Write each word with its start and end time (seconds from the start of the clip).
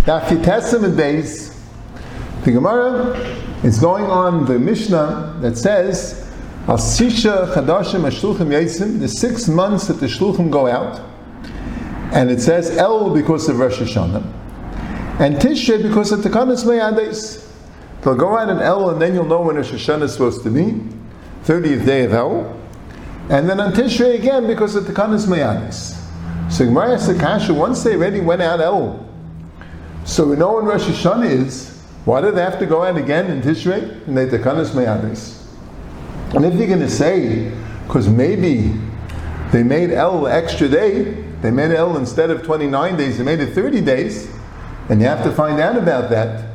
Daf 0.00 0.26
Yitessim 0.28 0.84
and 0.84 0.98
Beis, 0.98 1.54
the 2.44 2.50
Gemara 2.52 3.16
is 3.62 3.78
going 3.78 4.04
on 4.06 4.44
the 4.46 4.58
Mishnah 4.58 5.38
that 5.40 5.56
says, 5.56 6.28
Al 6.66 6.78
Sisha 6.78 7.52
Chadashim 7.54 8.00
Ashluchim 8.08 8.48
Yitzim, 8.48 8.98
the 8.98 9.08
six 9.08 9.46
months 9.46 9.86
that 9.86 10.00
the 10.00 10.06
Shluchim 10.06 10.50
go 10.50 10.66
out, 10.66 11.00
and 12.12 12.30
it 12.30 12.40
says 12.40 12.76
El 12.76 13.14
because 13.14 13.48
of 13.48 13.58
Rosh 13.60 13.78
Hashanah, 13.78 14.24
and 15.20 15.36
Tishrei 15.36 15.80
because 15.82 16.10
of 16.10 16.20
Tekanis 16.20 16.64
Mayades. 16.64 17.46
They'll 18.02 18.16
go 18.16 18.36
out 18.36 18.48
in 18.48 18.58
El, 18.58 18.90
and 18.90 19.00
then 19.00 19.14
you'll 19.14 19.26
know 19.26 19.42
when 19.42 19.56
Rosh 19.56 19.70
Hashanah 19.70 20.02
is 20.02 20.12
supposed 20.12 20.42
to 20.42 20.50
be, 20.50 20.80
30th 21.44 21.84
day 21.86 22.04
of 22.04 22.14
El, 22.14 22.57
and 23.30 23.48
then 23.48 23.60
on 23.60 23.72
Tishrei 23.72 24.18
again 24.18 24.46
because 24.46 24.74
of 24.74 24.84
Tekanis 24.84 25.26
Mayades. 25.26 25.96
So 26.50 26.64
Gemara 26.64 26.96
Sakasha, 26.96 27.54
once 27.54 27.82
they 27.82 27.94
already 27.94 28.20
went 28.20 28.40
out 28.40 28.60
El, 28.60 29.06
so 30.04 30.26
we 30.26 30.36
know 30.36 30.54
when 30.54 30.64
Rosh 30.64 30.84
Hashanah 30.84 31.30
is, 31.30 31.78
why 32.06 32.22
do 32.22 32.30
they 32.32 32.40
have 32.40 32.58
to 32.60 32.64
go 32.64 32.82
out 32.82 32.96
again 32.96 33.30
in 33.30 33.42
Tishrei? 33.42 34.06
And 34.06 34.16
they 34.16 34.26
tekanas 34.26 34.70
meyadis. 34.70 35.44
And 36.34 36.46
if 36.46 36.54
you're 36.54 36.66
going 36.66 36.80
to 36.80 36.88
say, 36.88 37.52
because 37.86 38.08
maybe 38.08 38.72
they 39.52 39.62
made 39.62 39.90
El 39.90 40.26
extra 40.26 40.66
day, 40.66 41.22
they 41.42 41.50
made 41.50 41.70
El 41.70 41.98
instead 41.98 42.30
of 42.30 42.42
29 42.42 42.96
days, 42.96 43.18
they 43.18 43.24
made 43.24 43.40
it 43.40 43.52
30 43.54 43.82
days, 43.82 44.34
and 44.88 45.02
you 45.02 45.06
have 45.06 45.22
to 45.24 45.30
find 45.30 45.60
out 45.60 45.76
about 45.76 46.08
that. 46.08 46.46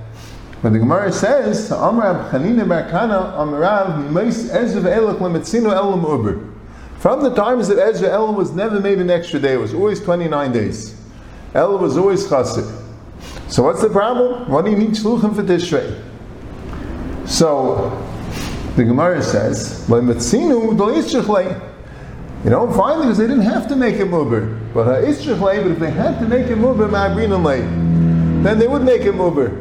But 0.64 0.74
the 0.74 0.80
Gemara 0.80 1.12
says, 1.12 1.70
Amrav 1.70 2.32
Chanina 2.32 2.68
bar 2.68 2.90
Kahana 2.90 3.34
Amrav 3.38 4.10
Mimais 4.10 4.50
Ezra 4.52 4.82
Elok 4.82 5.20
Lemetzino 5.20 5.72
Elam 5.72 6.04
Uber. 6.04 6.53
From 7.04 7.22
the 7.22 7.36
times 7.36 7.68
that 7.68 7.78
Ezra 7.80 8.10
El 8.12 8.34
was 8.34 8.54
never 8.54 8.80
made 8.80 9.00
an 9.00 9.10
extra 9.10 9.38
day, 9.38 9.56
it 9.56 9.58
was 9.58 9.74
always 9.74 10.00
29 10.00 10.54
days. 10.54 10.96
El 11.54 11.78
was 11.78 11.98
always 11.98 12.26
chassid. 12.26 12.64
So 13.50 13.64
what's 13.64 13.82
the 13.82 13.90
problem? 13.90 14.50
What 14.50 14.64
do 14.64 14.72
you 14.72 14.78
need 14.78 14.92
shluchim 14.92 15.36
for 15.36 15.44
Tishrei? 15.44 16.02
So 17.28 17.92
the 18.78 18.86
Gemara 18.86 19.22
says, 19.22 19.86
You 19.90 20.02
don't 22.50 22.74
find 22.74 23.02
it 23.02 23.04
because 23.04 23.18
they 23.18 23.28
didn't 23.28 23.42
have 23.42 23.68
to 23.68 23.76
make 23.76 23.96
a 23.96 24.06
muber. 24.06 24.58
But 24.74 24.86
but 24.86 25.04
if 25.04 25.80
they 25.80 25.92
had 25.92 26.22
to 26.22 26.26
make 26.26 26.48
a 26.48 26.54
muber, 26.54 26.90
then 28.46 28.58
they 28.58 28.68
would 28.68 28.84
make 28.84 29.02
a 29.02 29.12
muber. 29.12 29.52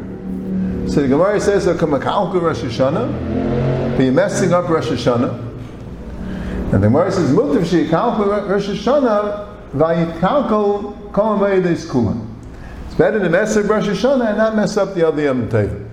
So 0.88 1.02
the 1.02 1.08
Gemara 1.08 1.40
says, 1.40 1.66
Rosh 1.66 1.76
Hashanah, 1.76 3.96
but 3.96 4.00
you're 4.00 4.12
messing 4.12 4.52
up 4.52 4.68
Rosh 4.68 4.86
Hashanah. 4.86 5.51
And 6.72 6.82
the 6.82 6.88
Gemara 6.88 7.12
says, 7.12 7.30
Mutav 7.30 7.64
sheyikalku 7.64 8.48
Rosh 8.48 8.68
Hashanah, 8.68 9.72
vayikalkal 9.72 11.12
kol 11.12 11.38
amaydes 11.38 11.88
kulan. 11.88 12.28
It's 12.86 12.94
better 12.94 13.20
to 13.20 13.28
mess 13.28 13.56
up 13.58 13.68
Rosh 13.68 13.86
Hashanah 13.86 14.28
and 14.28 14.38
not 14.38 14.56
mess 14.56 14.78
up 14.78 14.94
the 14.94 15.06
other 15.06 15.22
Yom 15.22 15.48
Tov. 15.50 15.88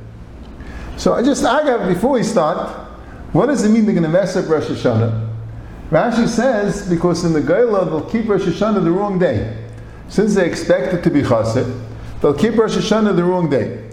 So 0.95 1.13
I 1.13 1.21
just, 1.21 1.43
I 1.43 1.63
got, 1.63 1.87
before 1.87 2.11
we 2.11 2.23
start, 2.23 2.69
what 3.33 3.47
does 3.47 3.63
it 3.65 3.69
mean 3.69 3.85
they're 3.85 3.93
going 3.93 4.03
to 4.03 4.09
mess 4.09 4.37
up 4.37 4.47
Rosh 4.47 4.67
Hashanah? 4.67 5.27
Rashi 5.89 6.27
says, 6.27 6.89
because 6.89 7.25
in 7.25 7.33
the 7.33 7.41
Geilah 7.41 7.85
they'll 7.85 8.09
keep 8.09 8.29
Rosh 8.29 8.43
Hashanah 8.43 8.83
the 8.83 8.91
wrong 8.91 9.19
day. 9.19 9.65
Since 10.07 10.35
they 10.35 10.47
expect 10.47 10.93
it 10.93 11.03
to 11.03 11.09
be 11.09 11.21
Chassid, 11.21 11.81
they'll 12.21 12.33
keep 12.33 12.55
Rosh 12.55 12.77
Hashanah 12.77 13.15
the 13.15 13.23
wrong 13.23 13.49
day. 13.49 13.89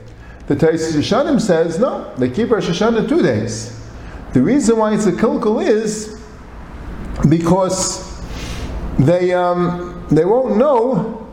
The 0.46 0.54
Tais 0.54 0.94
Hashanim 0.94 1.40
says, 1.40 1.80
no, 1.80 2.14
they 2.16 2.30
keep 2.30 2.50
Rosh 2.50 2.68
Hashanah 2.68 3.08
two 3.08 3.22
days. 3.22 3.84
The 4.32 4.42
reason 4.42 4.76
why 4.76 4.94
it's 4.94 5.06
a 5.06 5.12
kilkul 5.12 5.66
is 5.66 6.22
because 7.28 8.20
they, 8.98 9.32
um, 9.32 10.06
they 10.10 10.24
won't 10.24 10.56
know 10.56 11.26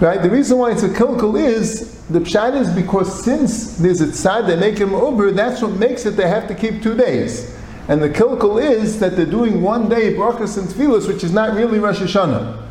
Right? 0.00 0.22
The 0.22 0.30
reason 0.30 0.56
why 0.56 0.70
it's 0.70 0.82
a 0.82 0.88
kilkul 0.88 1.38
is 1.38 2.06
the 2.06 2.20
pshat 2.20 2.58
is 2.58 2.70
because 2.70 3.22
since 3.22 3.76
there's 3.76 4.00
a 4.00 4.06
tzad 4.06 4.46
they 4.46 4.56
make 4.56 4.78
him 4.78 4.92
uber, 4.92 5.30
that's 5.30 5.60
what 5.60 5.72
makes 5.72 6.06
it 6.06 6.12
they 6.12 6.26
have 6.26 6.48
to 6.48 6.54
keep 6.54 6.82
two 6.82 6.96
days. 6.96 7.54
And 7.86 8.02
the 8.02 8.08
kilkul 8.08 8.62
is 8.62 8.98
that 9.00 9.14
they're 9.14 9.26
doing 9.26 9.60
one 9.60 9.90
day 9.90 10.14
brachas 10.14 10.56
and 10.56 10.66
tefillos, 10.66 11.06
which 11.06 11.22
is 11.22 11.34
not 11.34 11.54
really 11.54 11.78
Rosh 11.78 11.98
Hashanah. 11.98 12.66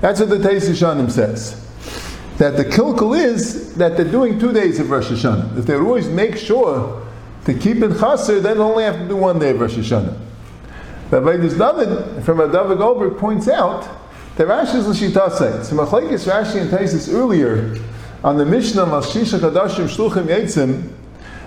That's 0.00 0.18
what 0.18 0.30
the 0.30 0.38
Teis 0.38 0.68
Hashanim 0.68 1.08
says. 1.08 1.54
That 2.38 2.56
the 2.56 2.64
kilkul 2.64 3.16
is 3.16 3.76
that 3.76 3.96
they're 3.96 4.10
doing 4.10 4.40
two 4.40 4.52
days 4.52 4.80
of 4.80 4.90
Rosh 4.90 5.08
Hashanah. 5.08 5.58
If 5.58 5.66
they 5.66 5.76
always 5.76 6.08
make 6.08 6.36
sure 6.36 7.06
to 7.44 7.54
keep 7.54 7.76
it 7.76 7.96
chaser, 8.00 8.40
then 8.40 8.58
only 8.58 8.82
have 8.82 8.98
to 8.98 9.06
do 9.06 9.16
one 9.16 9.38
day 9.38 9.50
of 9.50 9.60
Rosh 9.60 9.76
Hashanah. 9.76 10.18
By 11.12 11.36
David, 11.36 12.24
from 12.24 12.38
David 12.38 12.78
Goldberg 12.78 13.18
points 13.18 13.46
out 13.46 13.86
the 14.36 14.44
Rashi 14.44 14.76
is 14.76 14.86
l'shitasei. 14.86 15.62
So 15.62 15.76
Machlekes 15.76 16.26
Rashi 16.26 16.62
and 16.62 16.70
Taisis 16.70 17.12
earlier 17.12 17.76
on 18.24 18.38
the 18.38 18.46
Mishnah 18.46 18.86
Mashisha 18.86 19.38
Kadashim 19.38 19.94
Shluchim 19.94 20.24
Yitzim, 20.24 20.90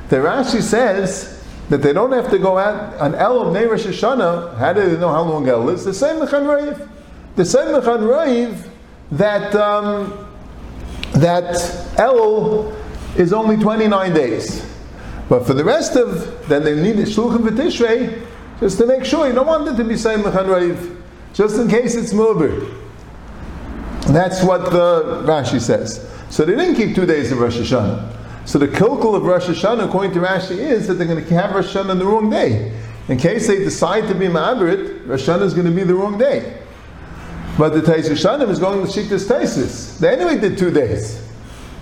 the 0.09 0.17
Rashi 0.17 0.61
says 0.61 1.43
that 1.69 1.81
they 1.81 1.93
don't 1.93 2.11
have 2.11 2.29
to 2.29 2.37
go 2.37 2.59
out 2.59 2.93
on 2.99 3.15
El 3.15 3.41
of 3.41 3.55
Rosh 3.55 3.87
Hashanah. 3.87 4.55
How 4.59 4.71
do 4.71 4.87
they 4.87 4.99
know 4.99 5.11
how 5.11 5.23
long 5.23 5.49
El 5.49 5.67
is? 5.69 5.83
The 5.83 5.95
same 5.95 6.17
Mechan 6.17 6.45
Raiv. 6.45 6.87
The 7.35 7.45
same 7.45 7.69
Mechan 7.69 8.01
Raiv 8.01 8.69
that 9.13 9.55
um, 9.55 10.27
that 11.13 11.97
El 11.97 12.71
is 13.17 13.33
only 13.33 13.57
29 13.57 14.13
days. 14.13 14.63
But 15.27 15.47
for 15.47 15.55
the 15.55 15.63
rest 15.63 15.95
of, 15.95 16.47
then 16.47 16.63
they 16.63 16.75
need 16.75 16.97
Shluchim 17.07 17.39
V'Tishrei, 17.39 18.27
just 18.59 18.77
to 18.77 18.85
make 18.85 19.05
sure 19.05 19.27
you 19.27 19.33
don't 19.33 19.47
want 19.47 19.67
it 19.67 19.75
to 19.75 19.83
be 19.83 19.97
same 19.97 20.19
Mechan 20.19 20.45
Raiv 20.45 21.01
just 21.33 21.59
in 21.59 21.67
case 21.67 21.95
it's 21.95 22.13
Mubir. 22.13 22.73
That's 24.07 24.43
what 24.43 24.71
the 24.71 25.23
Rashi 25.25 25.59
says. 25.59 26.09
So 26.29 26.45
they 26.45 26.55
didn't 26.55 26.75
keep 26.75 26.95
two 26.95 27.05
days 27.05 27.31
of 27.31 27.39
Rosh 27.39 27.57
Hashanah. 27.57 28.13
So 28.45 28.59
the 28.59 28.67
kilkul 28.67 29.15
of 29.15 29.23
Rosh 29.23 29.47
Hashanah, 29.47 29.87
according 29.87 30.13
to 30.13 30.19
Rashi, 30.19 30.57
is 30.57 30.87
that 30.87 30.95
they're 30.95 31.07
going 31.07 31.25
to 31.25 31.33
have 31.33 31.55
Rosh 31.55 31.75
Hashanah 31.75 31.89
on 31.89 31.99
the 31.99 32.05
wrong 32.05 32.29
day. 32.29 32.71
In 33.07 33.17
case 33.17 33.47
they 33.47 33.59
decide 33.59 34.07
to 34.07 34.15
be 34.15 34.27
Ma'abrit, 34.27 35.07
Rosh 35.07 35.27
Hashanah 35.27 35.41
is 35.41 35.53
going 35.53 35.65
to 35.65 35.73
be 35.73 35.83
the 35.83 35.95
wrong 35.95 36.17
day. 36.17 36.61
But 37.57 37.69
the 37.69 37.81
Tais 37.81 38.07
Hashanah 38.09 38.47
is 38.49 38.59
going 38.59 38.85
to 38.85 38.91
Shiktas 38.91 39.27
Taisis. 39.27 39.97
They 39.99 40.09
anyway 40.09 40.37
did 40.37 40.57
two 40.57 40.71
days. 40.71 41.21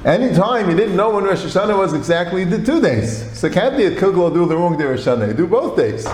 Anytime 0.05 0.69
you 0.69 0.75
didn't 0.75 0.95
know 0.95 1.11
when 1.11 1.25
Rosh 1.25 1.43
Hashanah 1.43 1.77
was 1.77 1.93
exactly, 1.93 2.43
you 2.43 2.49
did 2.49 2.65
two 2.65 2.81
days. 2.81 3.37
So 3.37 3.47
it 3.47 3.53
can't 3.53 3.75
be 3.75 3.85
a 3.85 3.95
kilkul 3.95 4.33
do 4.33 4.45
the 4.45 4.55
wrong 4.55 4.77
day 4.77 4.85
Rosh 4.85 5.01
Hashanah. 5.01 5.27
You 5.27 5.33
do 5.33 5.47
both 5.47 5.75
days. 5.75 6.07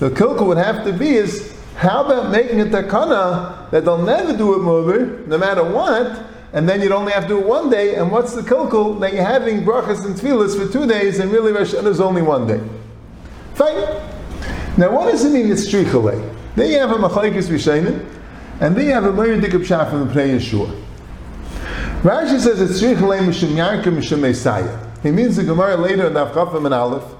The 0.00 0.08
kilkul 0.08 0.46
would 0.46 0.56
have 0.56 0.82
to 0.86 0.94
be 0.94 1.10
is 1.10 1.54
how 1.76 2.04
about 2.04 2.30
making 2.30 2.58
a 2.62 2.64
takana 2.64 3.70
that 3.70 3.84
they'll 3.84 4.02
never 4.02 4.34
do 4.34 4.54
it 4.54 4.60
mover, 4.60 5.26
no 5.26 5.36
matter 5.36 5.62
what, 5.62 6.24
and 6.54 6.66
then 6.66 6.80
you'd 6.80 6.90
only 6.90 7.12
have 7.12 7.24
to 7.24 7.28
do 7.28 7.38
it 7.38 7.46
one 7.46 7.68
day, 7.68 7.96
and 7.96 8.10
what's 8.10 8.34
the 8.34 8.40
kilkul 8.40 8.98
that 9.00 9.12
you're 9.12 9.22
having 9.22 9.62
brachas 9.62 10.06
and 10.06 10.16
tefillas 10.16 10.58
for 10.58 10.72
two 10.72 10.86
days, 10.86 11.20
and 11.20 11.30
really 11.30 11.52
Rosh 11.52 11.74
is 11.74 12.00
only 12.00 12.22
one 12.22 12.46
day? 12.46 12.60
Fine. 13.54 13.76
Now, 14.78 14.90
what 14.90 15.12
does 15.12 15.22
it 15.22 15.32
mean 15.32 15.52
it's 15.52 15.68
shrichale? 15.68 16.34
There 16.56 16.66
you 16.66 16.78
have 16.78 16.92
a 16.92 16.94
machlekes 16.94 17.48
rishonim, 17.48 18.02
and 18.58 18.74
there 18.74 18.84
you 18.84 18.92
have 18.92 19.04
a 19.04 19.12
myriad 19.12 19.44
dikab 19.44 19.90
from 19.90 20.08
the 20.08 20.14
Pnei 20.14 20.36
Yehoshua. 20.36 20.82
Rashi 22.00 22.40
says 22.40 22.58
it's 22.58 22.80
shrichale 22.80 23.20
mishum 23.20 23.50
yarka 23.50 23.94
mishum. 23.94 25.02
He 25.02 25.10
means 25.10 25.36
the 25.36 25.44
Gemara 25.44 25.76
later 25.76 26.06
in 26.06 26.14
Avchafim 26.14 26.64
and 26.64 26.72
Aleph 26.72 27.19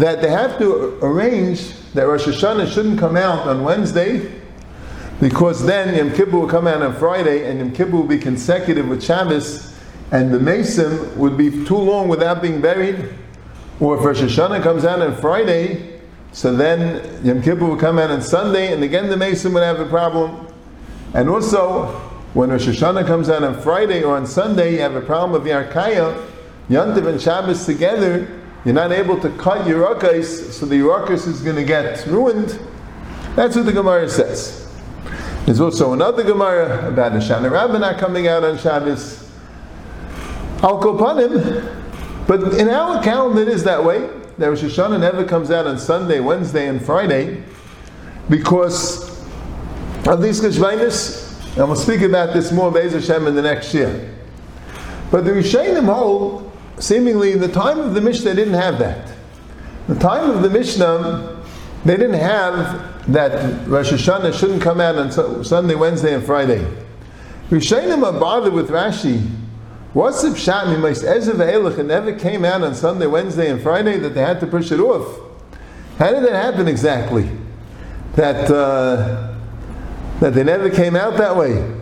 that 0.00 0.22
they 0.22 0.30
have 0.30 0.58
to 0.58 0.98
arrange 1.02 1.74
that 1.92 2.04
Rosh 2.04 2.26
Hashanah 2.26 2.72
shouldn't 2.72 2.98
come 2.98 3.16
out 3.16 3.46
on 3.46 3.62
Wednesday 3.62 4.32
because 5.20 5.64
then 5.66 5.94
Yom 5.94 6.16
Kippur 6.16 6.38
will 6.38 6.48
come 6.48 6.66
out 6.66 6.80
on 6.80 6.94
Friday 6.96 7.50
and 7.50 7.58
Yom 7.58 7.72
Kippur 7.72 7.96
will 7.96 8.06
be 8.06 8.16
consecutive 8.16 8.88
with 8.88 9.04
Shabbos 9.04 9.78
and 10.10 10.32
the 10.32 10.40
Mason 10.40 11.18
would 11.18 11.36
be 11.36 11.66
too 11.66 11.76
long 11.76 12.08
without 12.08 12.40
being 12.40 12.62
buried. 12.62 13.14
Or 13.78 13.98
if 13.98 14.02
Rosh 14.02 14.22
Hashanah 14.22 14.62
comes 14.62 14.86
out 14.86 15.02
on 15.02 15.14
Friday, 15.16 16.00
so 16.32 16.56
then 16.56 17.22
Yom 17.22 17.42
Kippur 17.42 17.66
will 17.66 17.76
come 17.76 17.98
out 17.98 18.10
on 18.10 18.22
Sunday 18.22 18.72
and 18.72 18.82
again 18.82 19.08
the 19.08 19.18
Mason 19.18 19.52
would 19.52 19.62
have 19.62 19.80
a 19.80 19.86
problem. 19.86 20.46
And 21.12 21.28
also, 21.28 21.88
when 22.32 22.48
Rosh 22.48 22.68
Hashanah 22.68 23.06
comes 23.06 23.28
out 23.28 23.42
on 23.42 23.60
Friday 23.60 24.02
or 24.02 24.16
on 24.16 24.26
Sunday, 24.26 24.72
you 24.72 24.78
have 24.78 24.94
a 24.94 25.02
problem 25.02 25.38
of 25.38 25.46
Yarkaya, 25.46 26.26
Yantiv 26.70 27.06
and 27.06 27.20
Shabbos 27.20 27.66
together, 27.66 28.39
you're 28.64 28.74
not 28.74 28.92
able 28.92 29.18
to 29.20 29.30
cut 29.30 29.66
your 29.66 29.86
rakais, 29.86 30.52
so 30.52 30.66
the 30.66 30.80
rakais 30.80 31.26
is 31.26 31.40
going 31.40 31.56
to 31.56 31.64
get 31.64 32.04
ruined. 32.06 32.58
That's 33.34 33.56
what 33.56 33.64
the 33.64 33.72
Gemara 33.72 34.08
says. 34.08 34.68
There's 35.46 35.60
also 35.60 35.92
another 35.94 36.22
Gemara 36.22 36.88
about 36.88 37.12
the 37.12 37.18
Shana 37.18 37.50
Rabbah 37.50 37.78
not 37.78 37.98
coming 37.98 38.28
out 38.28 38.44
on 38.44 38.58
Shabbos. 38.58 39.28
Al 40.62 40.80
Kopanim, 40.80 42.26
but 42.26 42.54
in 42.54 42.68
our 42.68 43.02
calendar 43.02 43.40
it 43.40 43.48
is 43.48 43.64
that 43.64 43.82
way. 43.82 44.10
That 44.36 44.48
Rosh 44.48 44.62
Hashanah 44.62 45.00
never 45.00 45.24
comes 45.24 45.50
out 45.50 45.66
on 45.66 45.78
Sunday, 45.78 46.20
Wednesday, 46.20 46.68
and 46.68 46.84
Friday 46.84 47.42
because 48.28 49.20
of 50.06 50.22
these 50.22 50.40
Kashvainis. 50.40 51.56
And 51.56 51.66
we'll 51.66 51.76
speak 51.76 52.02
about 52.02 52.32
this 52.32 52.52
more 52.52 52.70
Be'ez 52.70 52.92
Hashem 52.92 53.26
in 53.26 53.34
the 53.34 53.42
next 53.42 53.74
year. 53.74 54.14
But 55.10 55.24
the 55.24 55.32
Rishonim 55.32 55.92
hold 55.92 56.49
seemingly 56.80 57.32
in 57.32 57.40
the 57.40 57.48
time 57.48 57.78
of 57.78 57.94
the 57.94 58.00
Mishnah, 58.00 58.30
they 58.30 58.36
didn't 58.36 58.54
have 58.54 58.78
that. 58.78 59.12
The 59.86 59.94
time 59.96 60.30
of 60.30 60.42
the 60.42 60.50
Mishnah, 60.50 61.42
they 61.84 61.96
didn't 61.96 62.20
have 62.20 63.12
that 63.12 63.66
Rosh 63.66 63.92
Hashanah 63.92 64.38
shouldn't 64.38 64.62
come 64.62 64.80
out 64.80 64.96
on 64.96 65.44
Sunday, 65.44 65.74
Wednesday, 65.74 66.14
and 66.14 66.24
Friday. 66.24 66.66
Rishonim 67.48 68.04
are 68.04 68.18
bothered 68.18 68.52
with 68.52 68.70
Rashi. 68.70 69.28
What's 69.92 70.22
the 70.22 70.28
pshat 70.28 70.66
ve'elach? 70.76 71.78
It 71.78 71.86
never 71.86 72.16
came 72.16 72.44
out 72.44 72.62
on 72.62 72.74
Sunday, 72.74 73.06
Wednesday, 73.06 73.50
and 73.50 73.60
Friday 73.60 73.98
that 73.98 74.10
they 74.10 74.20
had 74.20 74.38
to 74.40 74.46
push 74.46 74.70
it 74.70 74.78
off. 74.78 75.20
How 75.98 76.12
did 76.12 76.22
that 76.24 76.32
happen 76.32 76.68
exactly? 76.68 77.28
That 78.14 78.50
uh, 78.50 79.36
that 80.20 80.34
they 80.34 80.44
never 80.44 80.70
came 80.70 80.94
out 80.94 81.16
that 81.16 81.34
way. 81.34 81.76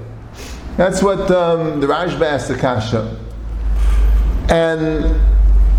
That's 0.76 1.02
what 1.02 1.30
um, 1.30 1.80
the 1.80 1.86
Rashba 1.86 2.22
asked 2.22 2.48
the 2.48 2.56
Kasha. 2.56 3.18
And 4.48 5.20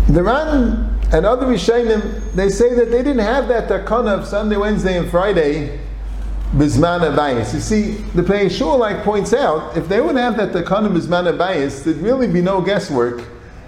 the 0.08 0.22
Ran 0.22 0.98
and 1.12 1.26
other 1.26 1.46
Rishonim, 1.46 2.32
they 2.34 2.48
say 2.48 2.74
that 2.74 2.90
they 2.90 3.02
didn't 3.02 3.18
have 3.18 3.48
that 3.48 3.68
takana 3.68 4.18
of 4.18 4.26
Sunday, 4.26 4.56
Wednesday, 4.56 4.96
and 4.96 5.10
Friday 5.10 5.80
Bisman 6.52 7.00
Abayis. 7.00 7.54
You 7.54 7.60
see, 7.60 7.92
the 8.14 8.22
Pei 8.22 8.48
like 8.76 9.04
points 9.04 9.32
out, 9.32 9.76
if 9.76 9.88
they 9.88 10.00
would 10.00 10.16
have 10.16 10.36
that 10.36 10.52
takana 10.52 10.88
Bisman 10.88 11.36
Abayis, 11.36 11.84
there'd 11.84 11.98
really 11.98 12.26
be 12.26 12.40
no 12.40 12.60
guesswork 12.60 13.22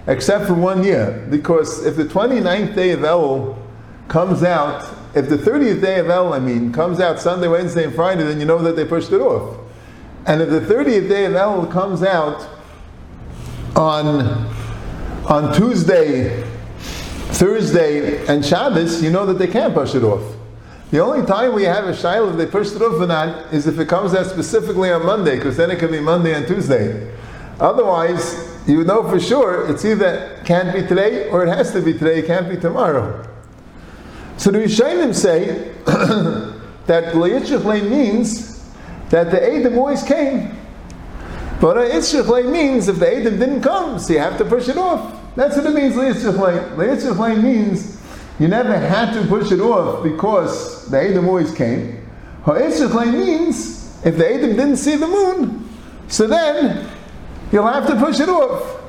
except 0.08 0.46
for 0.46 0.54
one 0.54 0.82
year. 0.82 1.24
Because 1.30 1.84
if 1.86 1.96
the 1.96 2.04
29th 2.04 2.74
day 2.74 2.90
of 2.90 3.04
El 3.04 3.56
comes 4.08 4.42
out, 4.42 4.82
if 5.14 5.28
the 5.28 5.36
30th 5.36 5.80
day 5.80 6.00
of 6.00 6.10
El, 6.10 6.32
I 6.32 6.40
mean, 6.40 6.72
comes 6.72 6.98
out 6.98 7.20
Sunday, 7.20 7.46
Wednesday, 7.46 7.84
and 7.84 7.94
Friday, 7.94 8.24
then 8.24 8.40
you 8.40 8.46
know 8.46 8.58
that 8.58 8.74
they 8.74 8.84
pushed 8.84 9.12
it 9.12 9.20
off. 9.20 9.58
And 10.26 10.42
if 10.42 10.50
the 10.50 10.60
30th 10.60 11.08
day 11.08 11.26
of 11.26 11.34
El 11.34 11.66
comes 11.66 12.02
out 12.02 12.48
on, 13.76 14.48
on 15.26 15.54
Tuesday, 15.54 16.42
Thursday, 17.32 18.26
and 18.26 18.44
Shabbos, 18.44 19.02
you 19.02 19.10
know 19.10 19.24
that 19.26 19.38
they 19.38 19.46
can't 19.46 19.74
push 19.74 19.94
it 19.94 20.02
off. 20.02 20.22
The 20.90 20.98
only 20.98 21.24
time 21.26 21.54
we 21.54 21.62
have 21.62 21.84
a 21.84 21.92
shaila 21.92 22.32
if 22.32 22.36
they 22.36 22.46
pushed 22.46 22.74
it 22.74 22.82
off 22.82 23.00
or 23.00 23.06
not 23.06 23.52
is 23.52 23.66
if 23.66 23.78
it 23.78 23.88
comes 23.88 24.14
out 24.14 24.26
specifically 24.26 24.90
on 24.90 25.06
Monday, 25.06 25.36
because 25.36 25.56
then 25.56 25.70
it 25.70 25.78
can 25.78 25.90
be 25.90 26.00
Monday 26.00 26.34
and 26.34 26.46
Tuesday. 26.46 27.10
Otherwise, 27.60 28.58
you 28.66 28.84
know 28.84 29.08
for 29.08 29.18
sure 29.18 29.70
it's 29.70 29.84
either 29.84 30.40
can't 30.44 30.74
be 30.74 30.86
today 30.86 31.30
or 31.30 31.44
it 31.44 31.48
has 31.48 31.72
to 31.72 31.80
be 31.80 31.92
today, 31.92 32.18
it 32.18 32.26
can't 32.26 32.48
be 32.48 32.56
tomorrow. 32.56 33.26
So 34.36 34.50
the 34.50 34.58
Rishonim 34.58 35.14
say 35.14 35.72
that 36.86 37.14
Le'itzrichle 37.14 37.88
means 37.88 38.68
that 39.08 39.30
the 39.30 39.42
Edom 39.42 39.78
always 39.78 40.02
came. 40.02 40.58
But 41.62 41.76
Yitzchak 41.76 42.50
means 42.50 42.88
if 42.88 42.98
the 42.98 43.08
Edom 43.08 43.38
didn't 43.38 43.60
come, 43.60 43.96
so 44.00 44.14
you 44.14 44.18
have 44.18 44.36
to 44.38 44.44
push 44.44 44.66
it 44.68 44.76
off. 44.76 45.16
That's 45.36 45.56
what 45.56 45.64
it 45.66 45.72
means, 45.72 45.94
Yitzchak 45.94 46.74
Yitzchak 46.74 47.40
means 47.40 48.02
you 48.40 48.48
never 48.48 48.76
had 48.76 49.12
to 49.12 49.24
push 49.28 49.52
it 49.52 49.60
off 49.60 50.02
because 50.02 50.90
the 50.90 51.00
Edom 51.00 51.28
always 51.28 51.54
came. 51.54 52.04
Yitzchak 52.42 53.12
means 53.12 54.04
if 54.04 54.18
the 54.18 54.28
Edom 54.28 54.56
didn't 54.56 54.78
see 54.78 54.96
the 54.96 55.06
moon, 55.06 55.68
so 56.08 56.26
then 56.26 56.90
you'll 57.52 57.68
have 57.68 57.86
to 57.86 57.94
push 57.94 58.18
it 58.18 58.28
off. 58.28 58.80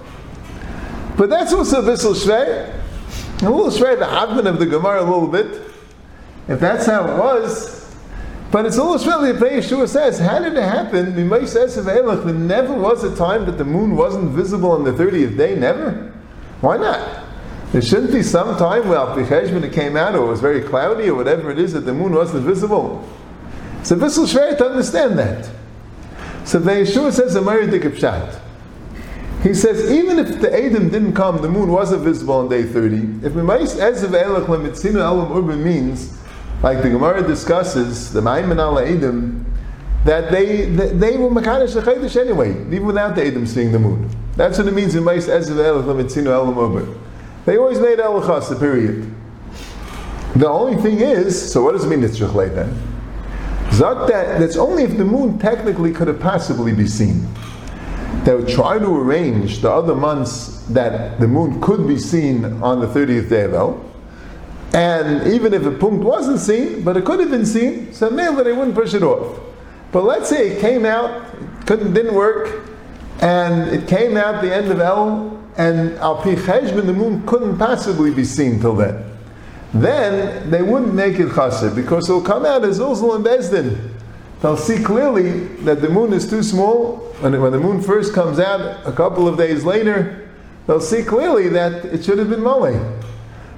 But 1.15 1.29
that's 1.29 1.53
also 1.53 1.79
little 1.79 2.13
shvei. 2.13 2.73
A 3.43 3.49
little 3.51 3.67
shvei 3.67 3.99
the 3.99 4.05
admin 4.05 4.47
of 4.47 4.57
the 4.57 4.65
Gemara 4.65 5.03
a 5.03 5.05
little 5.05 5.27
bit. 5.27 5.61
If 6.47 6.59
that's 6.59 6.87
how 6.87 7.05
it 7.07 7.19
was, 7.19 7.82
but 8.53 8.67
it's 8.67 8.77
almost 8.77 9.07
really 9.07 9.31
the 9.31 9.45
Yeshua 9.45 9.89
says, 9.89 10.19
how 10.19 10.38
did 10.38 10.53
it 10.53 10.61
happen? 10.61 11.15
There 11.15 11.25
never 12.35 12.73
was 12.75 13.03
a 13.03 13.15
time 13.15 13.47
that 13.47 13.57
the 13.57 13.65
moon 13.65 13.95
wasn't 13.95 14.29
visible 14.29 14.69
on 14.73 14.83
the 14.83 14.91
30th 14.91 15.35
day, 15.35 15.55
never. 15.55 16.13
Why 16.61 16.77
not? 16.77 17.23
There 17.71 17.81
shouldn't 17.81 18.11
be 18.11 18.21
some 18.21 18.55
time 18.59 18.88
where 18.88 19.00
Al 19.00 19.17
it 19.17 19.73
came 19.73 19.97
out 19.97 20.13
or 20.13 20.25
it 20.25 20.27
was 20.27 20.39
very 20.39 20.61
cloudy 20.61 21.09
or 21.09 21.15
whatever 21.15 21.50
it 21.50 21.57
is 21.57 21.73
that 21.73 21.79
the 21.79 21.95
moon 21.95 22.13
wasn't 22.13 22.44
visible. 22.44 23.09
So 23.81 23.95
is 24.19 24.31
schwer 24.31 24.56
to 24.59 24.65
understand 24.67 25.17
that. 25.17 25.49
So 26.45 26.59
the 26.59 26.73
Yeshua 26.73 27.11
says 27.11 27.35
a 27.35 27.41
Pshat. 27.89 28.39
He 29.41 29.56
says, 29.56 29.91
even 29.91 30.19
if 30.19 30.39
the 30.41 30.53
Adam 30.56 30.89
didn't 30.89 31.13
come, 31.13 31.41
the 31.41 31.49
moon 31.49 31.71
wasn't 31.71 32.03
visible 32.03 32.35
on 32.35 32.49
day 32.49 32.61
30. 32.61 33.25
If 33.25 33.33
Mimais 33.33 33.79
Ezev 33.79 34.09
Elach 34.09 34.45
Lemitzinu 34.45 34.99
Elam 34.99 35.35
Urban 35.35 35.63
means 35.63 36.19
like 36.63 36.81
the 36.81 36.89
Gemara 36.89 37.21
discusses, 37.21 38.12
the 38.13 38.21
Maimon 38.21 38.57
al 38.57 38.80
Edom, 38.80 39.45
that 40.06 40.31
they, 40.31 40.65
they, 40.65 40.88
they 40.88 41.18
were 41.18 41.30
Makanish 41.30 41.80
Chedesh 41.80 42.19
anyway, 42.19 42.51
even 42.51 42.86
without 42.86 43.15
the 43.15 43.25
Edom 43.25 43.45
seeing 43.45 43.74
the 43.74 43.80
moon. 43.80 44.10
That's 44.38 44.57
what 44.57 44.68
it 44.68 44.74
means 44.74 44.95
in 44.95 45.04
Mais 45.04 45.27
Elach 45.27 46.25
Elam 46.25 46.57
Ober. 46.57 46.88
They 47.45 47.57
always 47.57 47.80
made 47.80 48.00
Elachas, 48.00 48.50
the 48.50 48.56
period. 48.56 49.13
The 50.36 50.50
only 50.50 50.81
thing 50.81 51.01
is, 51.01 51.51
so 51.51 51.63
what 51.63 51.74
does 51.74 51.83
it 51.83 51.89
mean 51.89 52.04
it's 52.04 52.18
Shechle 52.18 52.56
then? 52.56 52.74
Zak 53.74 54.07
that, 54.07 54.39
that's 54.39 54.56
only 54.56 54.83
if 54.83 54.98
the 54.98 55.06
moon 55.06 55.38
technically 55.39 55.92
could 55.92 56.07
have 56.07 56.19
possibly 56.19 56.74
be 56.74 56.88
seen. 56.88 57.27
They 58.24 58.33
would 58.33 58.48
try 58.48 58.80
to 58.80 58.95
arrange 58.95 59.59
the 59.59 59.69
other 59.69 59.95
months 59.95 60.63
that 60.68 61.19
the 61.19 61.27
moon 61.27 61.59
could 61.59 61.88
be 61.88 61.98
seen 61.98 62.45
on 62.63 62.80
the 62.80 62.88
30th 62.88 63.30
day 63.30 63.51
El, 63.54 63.83
and 64.73 65.31
even 65.31 65.53
if 65.53 65.65
a 65.65 65.71
punct 65.71 66.03
wasn't 66.03 66.39
seen, 66.39 66.83
but 66.83 66.97
it 66.97 67.05
could 67.05 67.19
have 67.19 67.29
been 67.29 67.45
seen, 67.45 67.93
so 67.93 68.09
maybe 68.09 68.43
they 68.43 68.53
wouldn't 68.53 68.75
push 68.75 68.93
it 68.93 69.03
off. 69.03 69.39
But 69.91 70.03
let's 70.03 70.27
say 70.27 70.51
it 70.51 70.61
came 70.61 70.85
out, 70.85 71.25
couldn't, 71.67 71.93
didn't 71.93 72.15
work, 72.15 72.67
and 73.21 73.69
it 73.69 73.87
came 73.87 74.17
out 74.17 74.41
the 74.41 74.53
end 74.53 74.71
of 74.71 74.79
El, 74.79 75.39
and 75.57 75.93
Al 75.99 76.15
Pi 76.21 76.33
the 76.33 76.93
moon 76.93 77.25
couldn't 77.27 77.59
possibly 77.59 78.11
be 78.11 78.23
seen 78.23 78.59
till 78.59 78.75
then. 78.75 79.05
Then 79.73 80.49
they 80.49 80.63
wouldn't 80.63 80.93
make 80.93 81.19
it 81.19 81.29
chassid 81.29 81.75
because 81.75 82.09
it'll 82.09 82.21
come 82.21 82.45
out 82.45 82.63
as 82.63 82.79
Uzal 82.79 83.15
and 83.15 83.25
Bezdin. 83.25 83.91
They'll 84.41 84.57
see 84.57 84.83
clearly 84.83 85.47
that 85.63 85.81
the 85.81 85.89
moon 85.89 86.13
is 86.13 86.29
too 86.29 86.43
small. 86.43 86.97
When, 87.21 87.39
when 87.39 87.51
the 87.51 87.59
moon 87.59 87.81
first 87.81 88.13
comes 88.13 88.39
out, 88.39 88.85
a 88.85 88.91
couple 88.91 89.27
of 89.27 89.37
days 89.37 89.63
later, 89.63 90.27
they'll 90.67 90.81
see 90.81 91.03
clearly 91.03 91.49
that 91.49 91.85
it 91.85 92.03
should 92.03 92.17
have 92.17 92.29
been 92.29 92.41
Moleh. 92.41 93.01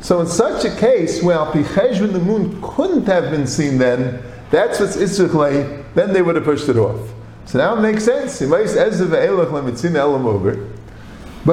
So 0.02 0.20
in 0.22 0.28
such 0.28 0.66
a 0.66 0.76
case 0.76 1.24
Al 1.24 1.52
when 1.52 2.14
the 2.14 2.20
moon 2.20 2.62
couldn't 2.62 3.06
have 3.06 3.32
been 3.32 3.48
seen 3.48 3.78
then, 3.78 4.22
that's 4.52 4.80
what's 4.80 4.98
Itzrichle, 4.98 5.84
then 5.96 6.14
they 6.14 6.22
would 6.22 6.36
have 6.36 6.46
pushed 6.46 6.70
it 6.70 6.78
off. 6.78 7.10
So 7.46 7.58
now 7.60 7.76
it 7.76 7.82
makes 7.82 8.04
sense. 8.04 8.40
But 8.40 8.62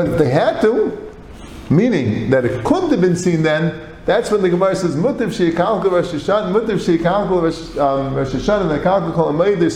if 0.08 0.18
they 0.18 0.30
had 0.30 0.60
to, 0.62 1.12
meaning 1.70 2.30
that 2.30 2.44
it 2.44 2.64
couldn't 2.64 2.90
have 2.90 3.00
been 3.00 3.16
seen 3.16 3.42
then, 3.42 3.88
that's 4.04 4.30
when 4.30 4.42
the 4.42 4.50
Gemara 4.50 4.74
says, 4.74 4.96
Mutiv 4.96 5.28
Mutiv 6.52 7.78
um, 7.78 8.14
Hashanah, 8.14 8.72
and 8.72 8.82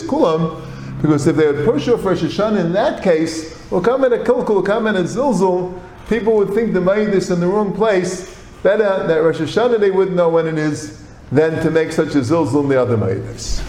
kulam, 0.09 1.01
because 1.01 1.27
if 1.27 1.35
they 1.35 1.51
would 1.51 1.65
push 1.65 1.87
off 1.87 2.03
Rosh 2.03 2.23
Hashanah 2.23 2.59
in 2.65 2.73
that 2.73 3.03
case, 3.03 3.69
will 3.71 3.81
come 3.81 4.03
in 4.03 4.13
a 4.13 4.17
kilkul, 4.17 4.55
will 4.55 4.63
come 4.63 4.87
in 4.87 4.95
a 4.95 5.03
zilzul, 5.03 5.79
people 6.09 6.35
would 6.35 6.53
think 6.53 6.73
the 6.73 6.79
Maidis 6.79 7.31
in 7.31 7.39
the 7.39 7.47
wrong 7.47 7.73
place, 7.73 8.36
better 8.63 9.07
that 9.07 9.17
Rosh 9.17 9.39
Hashanah 9.39 9.79
they 9.79 9.91
wouldn't 9.91 10.15
know 10.15 10.29
when 10.29 10.47
it 10.47 10.57
is 10.57 11.03
than 11.31 11.63
to 11.63 11.71
make 11.71 11.91
such 11.91 12.15
a 12.15 12.19
zilzul 12.19 12.63
in 12.63 12.69
the 12.69 12.81
other 12.81 12.97
Maidis. 12.97 13.61